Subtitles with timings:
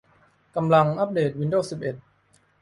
[0.55, 1.95] กำลังอัปเดตวินโดวส์สิบเอ็ด